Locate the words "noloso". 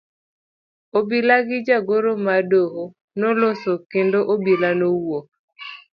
3.21-3.71